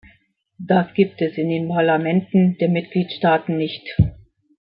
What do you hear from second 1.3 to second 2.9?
in den Parlamenten der